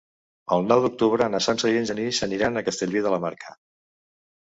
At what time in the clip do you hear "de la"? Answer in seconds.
3.09-3.25